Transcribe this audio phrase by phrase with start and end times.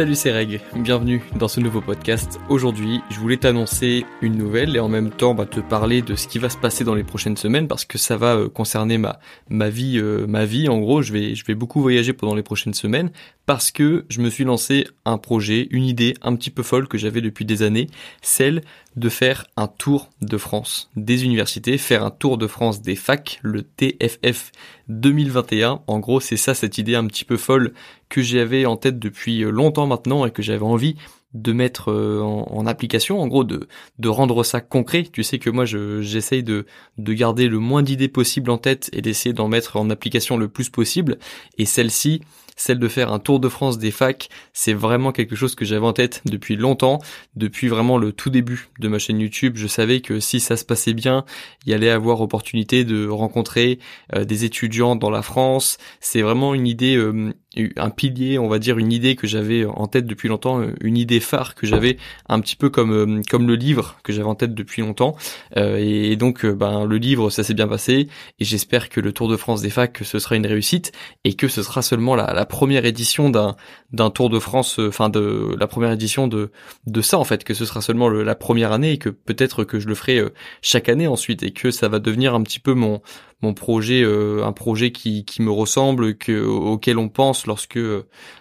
[0.00, 2.40] Salut c'est Reg, bienvenue dans ce nouveau podcast.
[2.48, 6.26] Aujourd'hui, je voulais t'annoncer une nouvelle et en même temps bah, te parler de ce
[6.26, 9.18] qui va se passer dans les prochaines semaines parce que ça va euh, concerner ma
[9.50, 10.70] ma vie euh, ma vie.
[10.70, 13.10] En gros, je vais je vais beaucoup voyager pendant les prochaines semaines
[13.50, 16.96] parce que je me suis lancé un projet, une idée un petit peu folle que
[16.96, 17.88] j'avais depuis des années,
[18.22, 18.62] celle
[18.94, 23.40] de faire un tour de France des universités, faire un tour de France des facs,
[23.42, 24.52] le TFF
[24.86, 25.82] 2021.
[25.88, 27.72] En gros, c'est ça cette idée un petit peu folle
[28.08, 30.94] que j'avais en tête depuis longtemps maintenant et que j'avais envie
[31.34, 33.66] de mettre euh, en, application, en gros de,
[34.04, 35.02] rendre ça concret.
[35.12, 36.66] Tu sais que moi je, j'essaye de,
[36.98, 40.48] de garder le moins d'idées possible en tête et d'essayer d'en mettre en application le
[40.48, 41.18] plus possible.
[41.58, 42.20] Et celle-ci,
[42.60, 45.86] celle de faire un tour de France des facs, c'est vraiment quelque chose que j'avais
[45.86, 46.98] en tête depuis longtemps,
[47.34, 49.54] depuis vraiment le tout début de ma chaîne YouTube.
[49.56, 51.24] Je savais que si ça se passait bien,
[51.64, 53.78] il y allait avoir opportunité de rencontrer
[54.14, 55.78] euh, des étudiants dans la France.
[56.00, 57.32] C'est vraiment une idée euh,
[57.76, 60.96] un pilier, on va dire une idée que j'avais en tête depuis longtemps, euh, une
[60.96, 61.96] idée phare que j'avais
[62.28, 65.16] un petit peu comme euh, comme le livre que j'avais en tête depuis longtemps.
[65.56, 69.28] Euh, et, donc ben le livre ça s'est bien passé et j'espère que le Tour
[69.28, 70.92] de France des facs ce sera une réussite
[71.24, 73.56] et que ce sera seulement la, la première édition d'un
[73.92, 76.52] d'un Tour de France, enfin de la première édition de
[76.86, 79.80] de ça en fait, que ce sera seulement la première année et que peut-être que
[79.80, 80.22] je le ferai
[80.62, 83.00] chaque année ensuite et que ça va devenir un petit peu mon
[83.42, 87.78] mon projet, euh, un projet qui, qui me ressemble, que, auquel on pense lorsque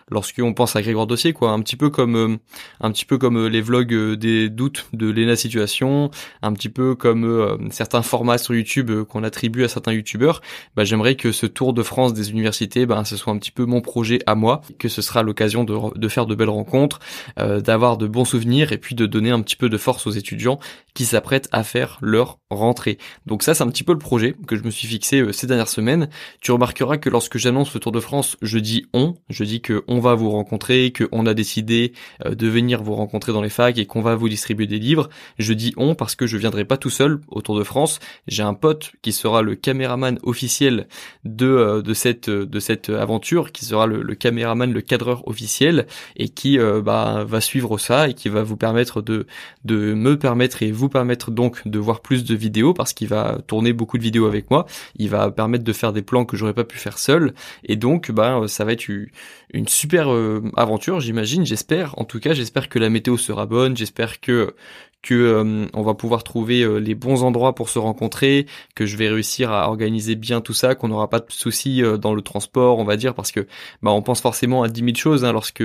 [0.10, 1.52] lorsqu'on pense à Grégoire Dossier, quoi.
[1.52, 2.38] Un petit peu comme euh,
[2.82, 6.96] un petit peu comme euh, les vlogs des doutes de Lena Situation, un petit peu
[6.96, 10.42] comme certains formats sur YouTube qu'on attribue à certains YouTubeurs.
[10.76, 13.66] Bah, j'aimerais que ce tour de France des universités, bah, ce soit un petit peu
[13.66, 17.00] mon projet à moi, que ce sera l'occasion de faire de belles rencontres,
[17.38, 20.60] d'avoir de bons souvenirs et puis de donner un petit peu de force aux étudiants
[20.94, 22.98] qui s'apprêtent à faire leur rentrée.
[23.26, 25.46] Donc ça, c'est un petit peu le projet que je me suis fixé euh, ces
[25.46, 26.10] dernières semaines.
[26.42, 29.84] Tu remarqueras que lorsque j'annonce le Tour de France, je dis on, je dis que
[29.88, 31.94] on va vous rencontrer, que on a décidé
[32.26, 35.10] euh, de venir vous rencontrer dans les facs et qu'on va vous distribuer des livres.
[35.38, 38.00] Je dis on parce que je viendrai pas tout seul au Tour de France.
[38.28, 40.88] J'ai un pote qui sera le caméraman officiel
[41.26, 45.86] de euh, de cette de cette aventure, qui sera le, le caméraman, le cadreur officiel
[46.16, 49.28] et qui bah, va suivre ça et qui va vous permettre de
[49.66, 53.40] de me permettre et vous permettre donc de voir plus de vidéos parce qu'il va
[53.46, 54.66] tourner beaucoup de vidéos avec moi.
[54.96, 57.34] Il va permettre de faire des plans que j'aurais pas pu faire seul.
[57.64, 61.98] Et donc, bah, ça va être une super euh, aventure, j'imagine, j'espère.
[62.00, 63.76] En tout cas, j'espère que la météo sera bonne.
[63.76, 64.56] J'espère que
[65.02, 68.98] que euh, on va pouvoir trouver euh, les bons endroits pour se rencontrer, que je
[68.98, 72.22] vais réussir à organiser bien tout ça, qu'on n'aura pas de soucis euh, dans le
[72.22, 73.48] transport, on va dire, parce que
[73.82, 75.64] bah on pense forcément à 10 000 choses hein, lorsque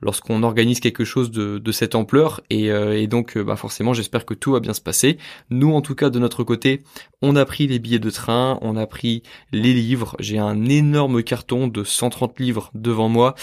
[0.00, 2.72] lorsqu'on organise quelque chose de, de cette ampleur et,
[3.06, 5.18] donc bah forcément j'espère que tout va bien se passer.
[5.50, 6.82] Nous en tout cas de notre côté,
[7.20, 9.22] on a pris les billets de train, on a pris
[9.52, 10.16] les livres.
[10.18, 13.34] J'ai un énorme carton de 130 livres devant moi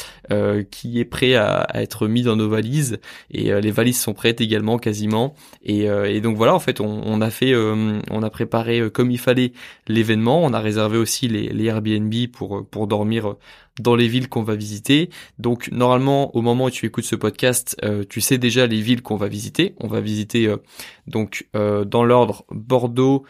[0.72, 3.00] qui est prêt à, être mis dans nos valises
[3.31, 5.19] et les valises sont prêtes également quasiment
[5.69, 9.12] euh, et, donc voilà, en fait, on, a fait, euh, on a préparé euh, comme
[9.12, 9.53] il fallait
[9.88, 10.44] l'événement.
[10.44, 13.35] On a réservé aussi les, Airbnb pour pour dormir
[13.79, 15.09] dans les villes qu'on va visiter.
[15.38, 17.79] Donc normalement, au moment où tu écoutes ce podcast,
[18.09, 19.75] tu sais déjà les villes qu'on va visiter.
[19.79, 20.52] On va visiter
[21.06, 23.25] donc dans l'ordre Bordeaux,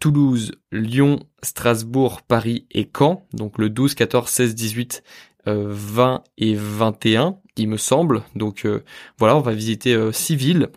[0.00, 3.26] Toulouse, Lyon, Strasbourg, Paris et Caen.
[3.32, 5.02] Donc le 12, 14, 16, 18,
[5.46, 8.22] 20 et 21, il me semble.
[8.36, 8.66] Donc
[9.18, 10.68] voilà, on va visiter six villes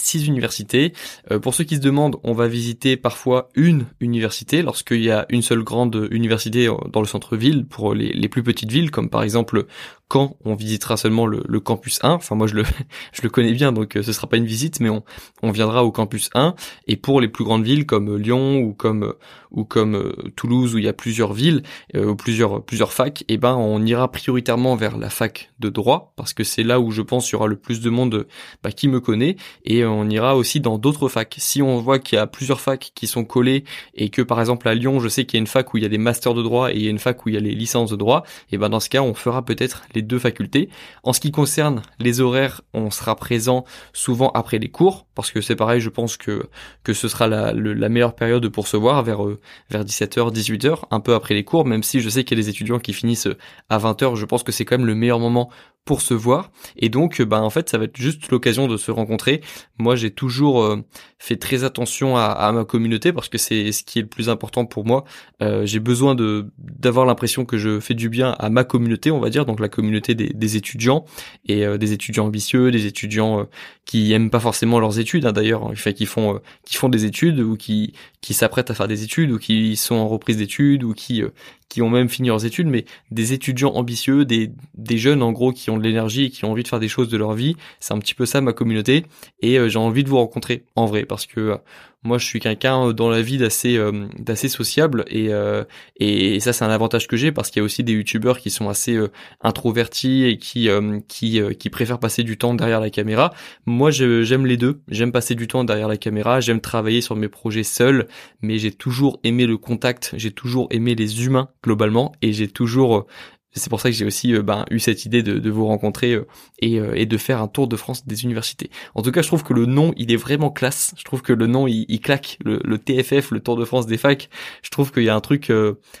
[0.00, 0.92] six universités.
[1.30, 5.26] Euh, pour ceux qui se demandent, on va visiter parfois une université lorsqu'il y a
[5.28, 9.10] une seule grande université euh, dans le centre-ville pour les, les, plus petites villes, comme
[9.10, 9.66] par exemple
[10.10, 12.10] quand on visitera seulement le, le, campus 1.
[12.10, 12.64] Enfin moi je le
[13.12, 15.02] je le connais bien donc euh, ce sera pas une visite mais on
[15.42, 16.54] on viendra au campus 1
[16.86, 19.14] et pour les plus grandes villes comme Lyon ou comme
[19.50, 21.62] ou comme Toulouse où il y a plusieurs villes
[21.94, 26.34] ou plusieurs plusieurs facs eh ben on ira prioritairement vers la fac de droit parce
[26.34, 28.26] que c'est là où je pense il y aura le plus de monde
[28.62, 31.36] bah, qui me connaît et on ira aussi dans d'autres facs.
[31.38, 33.64] Si on voit qu'il y a plusieurs facs qui sont collés
[33.94, 35.82] et que par exemple à Lyon, je sais qu'il y a une fac où il
[35.82, 37.38] y a des masters de droit et il y a une fac où il y
[37.38, 40.18] a les licences de droit, et ben dans ce cas, on fera peut-être les deux
[40.18, 40.68] facultés.
[41.02, 45.40] En ce qui concerne les horaires, on sera présent souvent après les cours parce que
[45.40, 46.48] c'est pareil, je pense que
[46.92, 49.38] ce sera la, la meilleure période pour se voir vers euh,
[49.70, 52.44] vers 17h, 18h, un peu après les cours, même si je sais qu'il y a
[52.44, 53.28] des étudiants qui finissent
[53.68, 55.50] à 20h, je pense que c'est quand même le meilleur moment
[55.84, 56.50] pour se voir.
[56.76, 59.40] Et donc bah en fait ça va être juste l'occasion de se rencontrer.
[59.78, 60.76] Moi j'ai toujours euh,
[61.18, 64.66] fait très attention à, ma communauté parce que c'est ce qui est le plus important
[64.66, 65.04] pour moi.
[65.42, 69.20] Euh, j'ai besoin de d'avoir l'impression que je fais du bien à ma communauté on
[69.20, 71.04] va dire donc la communauté des, étudiants
[71.46, 73.46] et euh, des étudiants ambitieux des étudiants
[73.84, 77.40] qui aiment pas forcément leurs études hein, d'ailleurs fait qui font qui font des études
[77.40, 80.94] ou qui qui s'apprêtent à faire des études ou qui sont en reprise d'études ou
[80.94, 81.22] qui
[81.70, 85.52] qui ont même fini leurs études, mais des étudiants ambitieux, des, des jeunes en gros
[85.52, 87.56] qui ont de l'énergie et qui ont envie de faire des choses de leur vie.
[87.78, 89.06] C'est un petit peu ça ma communauté
[89.40, 91.56] et j'ai envie de vous rencontrer en vrai parce que
[92.02, 94.08] moi, je suis quelqu'un euh, dans la vie d'assez euh,
[94.48, 95.64] sociable et euh,
[95.96, 98.48] et ça c'est un avantage que j'ai parce qu'il y a aussi des youtubeurs qui
[98.48, 98.98] sont assez
[99.42, 100.68] introvertis et qui
[101.08, 103.34] qui qui préfèrent passer du temps derrière la caméra.
[103.66, 104.80] Moi, j'aime les deux.
[104.88, 108.08] J'aime passer du temps derrière la caméra, j'aime travailler sur mes projets seul,
[108.40, 113.06] mais j'ai toujours aimé le contact, j'ai toujours aimé les humains globalement et j'ai toujours
[113.52, 116.26] c'est pour ça que j'ai aussi euh, ben, eu cette idée de, vous rencontrer euh,
[116.60, 118.70] et, euh, et, de faire un tour de France des universités.
[118.94, 120.94] En tout cas, je trouve que le nom, il est vraiment classe.
[120.96, 122.38] Je trouve que le nom, il, claque.
[122.44, 124.28] Le, le, TFF, le Tour de France des facs,
[124.62, 125.52] je trouve qu'il y a un truc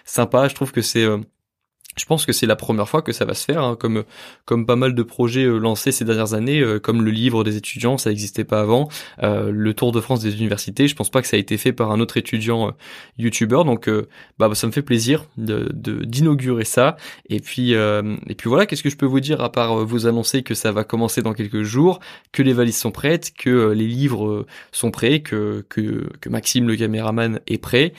[0.04, 0.48] sympa.
[0.48, 1.06] Je trouve que c'est
[1.96, 4.04] je pense que c'est la première fois que ça va se faire, hein, comme
[4.44, 7.56] comme pas mal de projets euh, lancés ces dernières années, euh, comme le livre des
[7.56, 8.88] étudiants, ça n'existait pas avant,
[9.22, 11.72] euh, le Tour de France des universités, je pense pas que ça a été fait
[11.72, 12.72] par un autre étudiant
[13.18, 13.90] youtubeur, donc
[14.38, 15.68] bah, ça me fait plaisir de
[16.04, 16.96] d'inaugurer ça.
[17.28, 20.42] Et puis et puis voilà, qu'est-ce que je peux vous dire à part vous annoncer
[20.42, 22.00] que ça va commencer dans quelques jours,
[22.32, 26.76] que les valises sont prêtes, que les livres sont prêts, que que que Maxime le
[26.76, 27.92] caméraman est prêt.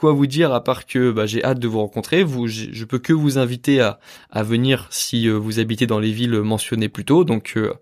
[0.00, 2.98] quoi vous dire à part que bah, j'ai hâte de vous rencontrer, vous je peux
[3.02, 3.98] que vous inviter à,
[4.42, 7.24] venir si euh, vous habitez dans les villes mentionnées plus tôt.
[7.24, 7.74] Donc, euh,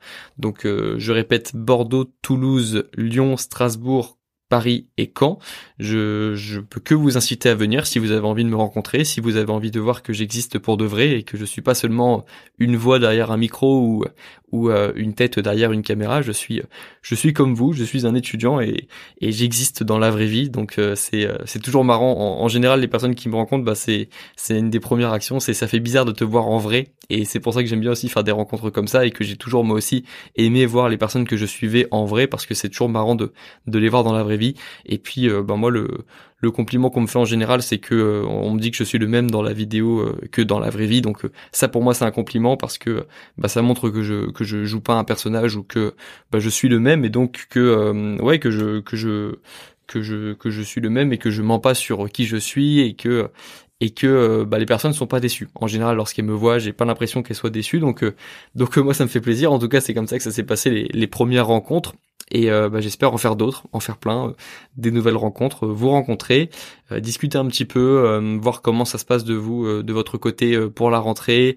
[0.64, 4.18] euh, je répète, Bordeaux, Toulouse, Lyon, Strasbourg,
[4.50, 5.38] Paris et Caen.
[5.78, 9.04] Je, je peux que vous inciter à venir si vous avez envie de me rencontrer,
[9.04, 11.62] si vous avez envie de voir que j'existe pour de vrai et que je suis
[11.62, 12.26] pas seulement
[12.58, 14.04] une voix derrière un micro ou,
[14.52, 16.22] ou euh, une tête derrière une caméra.
[16.22, 16.62] Je suis,
[17.02, 18.88] je suis comme vous, je suis un étudiant et,
[19.20, 20.50] et j'existe dans la vraie vie.
[20.50, 22.40] Donc euh, c'est, euh, c'est toujours marrant.
[22.40, 25.40] En, général, les personnes qui me rencontrent, bah c'est, c'est une des premières actions.
[25.40, 27.80] C'est ça fait bizarre de te voir en vrai et c'est pour ça que j'aime
[27.80, 30.04] bien aussi faire des rencontres comme ça et que j'ai toujours moi aussi
[30.36, 33.32] aimé voir les personnes que je suivais en vrai parce que c'est toujours marrant de,
[33.66, 34.54] de les voir dans la vraie vie.
[34.86, 36.04] Et puis, bah moi le
[36.40, 38.84] le compliment qu'on me fait en général, c'est que euh, on me dit que je
[38.84, 41.02] suis le même dans la vidéo euh, que dans la vraie vie.
[41.02, 43.06] Donc euh, ça pour moi c'est un compliment parce que
[43.38, 45.94] bah, ça montre que je que je joue pas un personnage ou que
[46.30, 49.36] bah, je suis le même et donc que ouais que je que je
[49.86, 52.36] que je que je suis le même et que je mens pas sur qui je
[52.36, 53.28] suis et que
[53.80, 55.48] et que bah, les personnes ne sont pas déçues.
[55.54, 58.04] En général, lorsqu'elles me voient, j'ai pas l'impression qu'elles soient déçues, donc
[58.54, 59.52] donc moi ça me fait plaisir.
[59.52, 61.94] En tout cas, c'est comme ça que ça s'est passé les, les premières rencontres.
[62.30, 64.32] Et euh, bah, j'espère en faire d'autres, en faire plein, euh,
[64.76, 66.50] des nouvelles rencontres, euh, vous rencontrer,
[66.98, 70.90] discuter un petit peu, voir comment ça se passe de vous, de votre côté pour
[70.90, 71.56] la rentrée,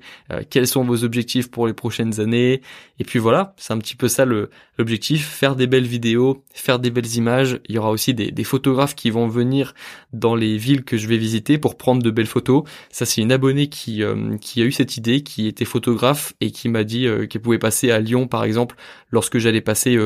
[0.52, 2.62] quels sont vos objectifs pour les prochaines années.
[3.00, 6.92] Et puis voilà, c'est un petit peu ça l'objectif, faire des belles vidéos, faire des
[6.92, 7.60] belles images.
[7.68, 9.74] Il y aura aussi des, des, photographes qui vont venir
[10.12, 12.64] dans les villes que je vais visiter pour prendre de belles photos.
[12.92, 14.04] Ça c'est une abonnée qui,
[14.42, 17.92] qui a eu cette idée, qui était photographe et qui m'a dit qu'elle pouvait passer
[17.92, 18.76] à Lyon par exemple
[19.12, 19.98] lorsque j'allais passer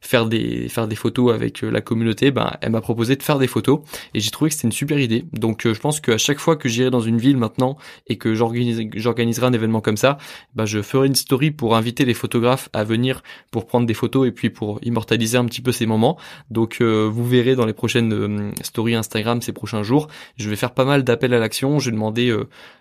[0.00, 3.38] faire des faire des photos avec euh, la communauté, ben elle m'a proposé de faire
[3.38, 3.80] des photos
[4.14, 5.24] et j'ai trouvé que c'était une super idée.
[5.32, 7.76] Donc euh, je pense qu'à chaque fois que j'irai dans une ville maintenant
[8.06, 10.18] et que j'organiserai un événement comme ça,
[10.54, 14.26] ben je ferai une story pour inviter les photographes à venir pour prendre des photos
[14.26, 16.18] et puis pour immortaliser un petit peu ces moments.
[16.50, 20.72] Donc euh, vous verrez dans les prochaines stories Instagram ces prochains jours, je vais faire
[20.72, 22.34] pas mal d'appels à Je vais demander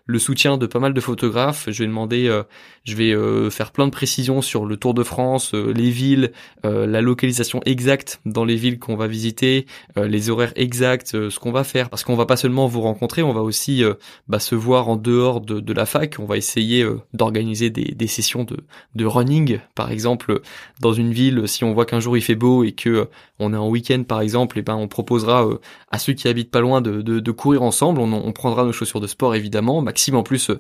[0.06, 1.66] le soutien de pas mal de photographes.
[1.70, 2.42] Je vais demander,
[2.84, 6.32] je vais faire plein de précisions sur le Tour de France, les villes,
[6.64, 9.66] la localisation exacte dans les villes qu'on va visiter,
[9.98, 11.90] euh, les horaires exacts, euh, ce qu'on va faire.
[11.90, 13.94] Parce qu'on va pas seulement vous rencontrer, on va aussi euh,
[14.28, 16.18] bah, se voir en dehors de, de, la fac.
[16.20, 18.58] On va essayer d'organiser des, des, sessions de,
[18.96, 20.42] de running, par exemple,
[20.80, 21.48] dans une ville.
[21.48, 23.08] Si on voit qu'un jour il fait beau et que
[23.40, 25.48] on est en week-end, par exemple, et eh ben on proposera
[25.90, 28.00] à ceux qui habitent pas loin de, de, de courir ensemble.
[28.00, 29.82] On, on, prendra nos chaussures de sport évidemment.
[29.82, 30.52] Maxime en plus,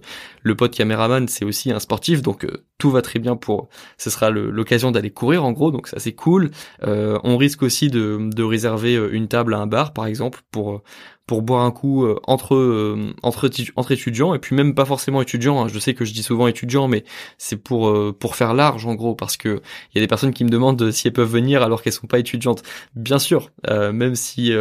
[0.42, 2.46] le pote caméraman, c'est aussi un sportif, donc
[2.82, 3.70] tout va très bien pour.
[4.00, 6.50] Ce sera l'occasion d'aller courir en gros, donc ça c'est cool.
[6.82, 10.42] Euh, on risque aussi de, de, réserver euh, une table à un bar, par exemple,
[10.50, 10.82] pour euh,
[11.28, 15.62] pour boire un coup entre entre entre étudiants et puis même pas forcément étudiants.
[15.64, 15.70] Hein.
[15.70, 17.06] Je sais que je dis souvent étudiants, mais
[17.38, 19.62] c'est pour pour faire large en gros, parce que
[19.94, 22.08] il y a des personnes qui me demandent si elles peuvent venir alors qu'elles sont
[22.08, 22.64] pas étudiantes.
[22.96, 24.52] Bien sûr, même si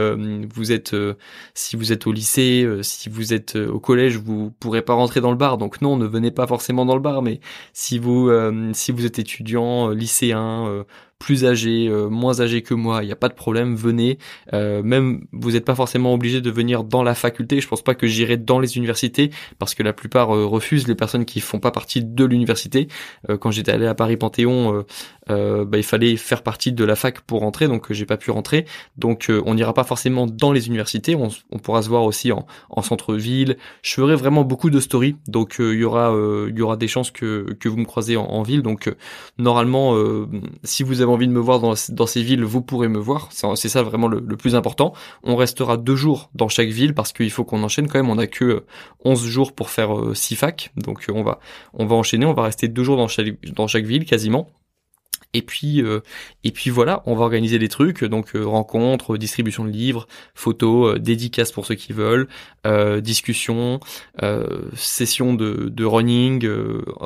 [0.55, 0.95] vous êtes
[1.55, 5.33] si vous êtes au lycée, si vous êtes au collège, vous pourrez pas rentrer dans
[5.33, 5.59] le bar.
[5.59, 7.23] Donc non, ne venez pas forcément dans le bar.
[7.23, 7.41] Mais
[7.73, 8.10] si vous
[8.75, 10.85] si vous êtes étudiant, lycéen
[11.21, 14.19] plus âgé, euh, moins âgé que moi, il n'y a pas de problème, venez.
[14.55, 17.61] Euh, même vous n'êtes pas forcément obligé de venir dans la faculté.
[17.61, 20.95] Je pense pas que j'irai dans les universités parce que la plupart euh, refusent les
[20.95, 22.89] personnes qui font pas partie de l'université.
[23.41, 24.85] quand j'étais allé à Paris Panthéon,
[25.29, 28.65] bah, il fallait faire partie de la fac pour rentrer, donc j'ai pas pu rentrer.
[28.97, 31.15] Donc on n'ira pas forcément dans les universités.
[31.15, 33.59] On, pourra se voir aussi en, en centre-ville.
[33.83, 37.77] Je ferai vraiment beaucoup de stories, donc il y aura des chances que que vous
[37.77, 38.63] me croisez en, en ville.
[38.63, 38.93] Donc
[39.39, 39.95] normalement,
[40.65, 43.29] si vous avez envie de me voir dans, ces villes, vous pourrez me voir.
[43.31, 44.93] C'est ça vraiment le, plus important.
[45.23, 48.11] On restera deux jours dans chaque ville parce qu'il faut qu'on enchaîne quand même.
[48.11, 48.65] On a que
[49.05, 50.73] 11 jours pour faire 6 facs.
[50.77, 51.41] Donc on va
[51.75, 52.27] on va enchaîner.
[52.27, 54.49] On va rester deux jours dans chaque ville quasiment.
[55.33, 56.01] Et puis, euh,
[56.43, 60.97] et puis voilà, on va organiser des trucs, donc euh, rencontres, distribution de livres, photos,
[60.97, 62.27] euh, dédicaces pour ceux qui veulent,
[62.67, 63.79] euh, discussions,
[64.75, 66.49] sessions de, de running,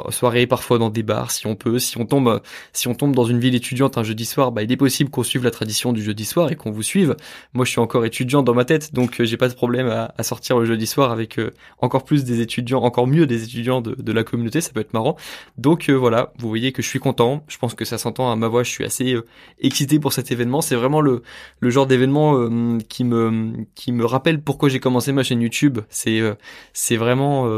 [0.08, 1.78] soirées parfois dans des bars si on peut.
[1.78, 2.40] Si on tombe,
[2.72, 5.22] si on tombe dans une ville étudiante un jeudi soir, bah il est possible qu'on
[5.22, 7.16] suive la tradition du jeudi soir et qu'on vous suive.
[7.52, 10.22] Moi, je suis encore étudiant dans ma tête, donc j'ai pas de problème à, à,
[10.22, 11.38] sortir le jeudi soir avec
[11.80, 14.60] encore plus des étudiants, encore mieux des étudiants de, de la communauté.
[14.60, 15.16] Ça peut être marrant.
[15.58, 17.44] Donc voilà, vous voyez que je suis content.
[17.48, 19.26] Je pense que ça s'entend à ma voix, je suis assez euh,
[19.60, 20.60] excité pour cet événement.
[20.60, 21.22] C'est vraiment le,
[21.60, 25.80] le genre d'événement euh, qui me qui me rappelle pourquoi j'ai commencé ma chaîne YouTube.
[25.88, 26.34] C'est euh,
[26.72, 27.48] c'est vraiment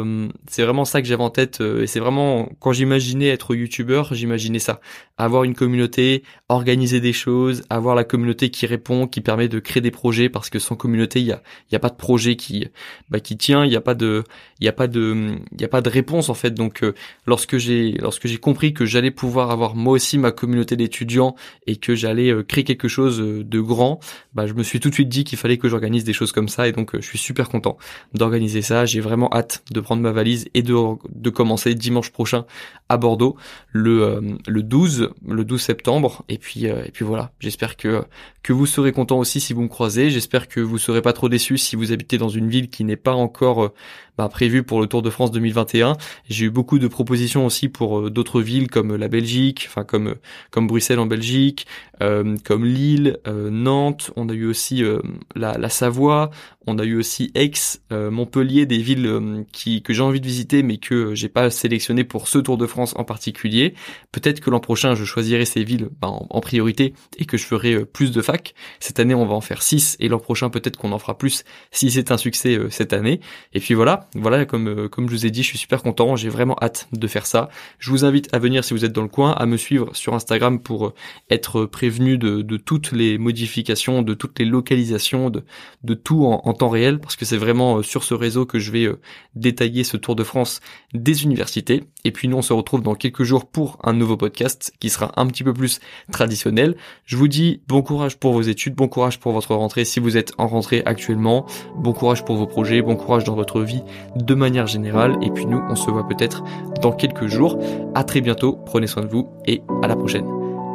[0.48, 4.58] c'est vraiment ça que j'avais en tête et c'est vraiment quand j'imaginais être youtubeur, j'imaginais
[4.58, 4.80] ça,
[5.18, 9.80] avoir une communauté, organiser des choses, avoir la communauté qui répond, qui permet de créer
[9.80, 12.66] des projets parce que sans communauté, il y a y a pas de projet qui
[13.10, 14.24] bah, qui tient, il y a pas de
[14.60, 16.52] il y a pas de il y a pas de réponse en fait.
[16.52, 16.84] Donc
[17.26, 20.45] lorsque j'ai lorsque j'ai compris que j'allais pouvoir avoir moi aussi ma communauté
[20.76, 21.34] d'étudiants
[21.66, 24.00] et que j'allais euh, créer quelque chose euh, de grand,
[24.34, 26.48] bah je me suis tout de suite dit qu'il fallait que j'organise des choses comme
[26.48, 27.76] ça et donc euh, je suis super content
[28.14, 28.86] d'organiser ça.
[28.86, 30.74] J'ai vraiment hâte de prendre ma valise et de,
[31.08, 32.44] de commencer dimanche prochain
[32.88, 33.36] à Bordeaux
[33.72, 37.32] le le 12 le 12 septembre et puis et puis voilà.
[37.40, 38.04] J'espère que
[38.42, 40.10] que vous serez content aussi si vous me croisez.
[40.10, 42.96] J'espère que vous serez pas trop déçus si vous habitez dans une ville qui n'est
[42.96, 43.72] pas encore
[44.16, 45.96] bah, prévu pour le Tour de France 2021.
[46.28, 50.14] J'ai eu beaucoup de propositions aussi pour d'autres villes comme la Belgique, enfin comme
[50.50, 51.66] comme Bruxelles en Belgique,
[52.02, 55.00] euh, comme Lille, euh, Nantes, on a eu aussi euh,
[55.34, 56.30] la, la, Savoie,
[56.66, 57.52] on a eu aussi Aix,
[57.90, 62.28] Montpellier, des villes qui que j'ai envie de visiter mais que j'ai pas sélectionné pour
[62.28, 63.74] ce Tour de France en particulier.
[64.12, 67.84] Peut-être que l'an prochain je choisirai ces villes bah, en, priorité et que je ferai
[67.84, 68.54] plus de facs.
[68.80, 71.44] Cette année on va en faire 6 et l'an prochain peut-être qu'on en fera plus
[71.70, 73.20] si c'est un succès cette année.
[73.52, 76.28] Et puis voilà, voilà comme comme je vous ai dit, je suis super content, j'ai
[76.28, 77.48] vraiment hâte de faire ça.
[77.78, 80.14] Je vous invite à venir si vous êtes dans le coin, à me suivre sur
[80.14, 80.94] Instagram pour
[81.30, 85.44] être prêt venu de, toutes les modifications, de toutes les localisations, de,
[85.84, 88.70] de tout en, temps réel, parce que c'est vraiment euh, sur ce réseau que je
[88.70, 89.00] vais euh,
[89.34, 90.60] détailler ce Tour de France
[90.92, 91.84] des universités.
[92.04, 95.12] Et puis nous, on se retrouve dans quelques jours pour un nouveau podcast qui sera
[95.16, 95.80] un petit peu plus
[96.12, 96.76] traditionnel.
[97.04, 100.16] Je vous dis bon courage pour vos études, bon courage pour votre rentrée si vous
[100.16, 101.46] êtes en rentrée actuellement,
[101.76, 103.82] bon courage pour vos projets, bon courage dans votre vie
[104.16, 105.16] de manière générale.
[105.22, 106.42] Et puis nous, on se voit peut-être
[106.80, 107.58] dans quelques jours.
[107.94, 110.26] À très bientôt, prenez soin de vous et à la prochaine.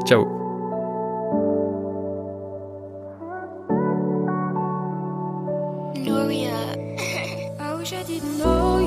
[0.06, 0.41] Ciao
[5.96, 6.78] Gloria.
[7.60, 8.81] I wish I didn't know.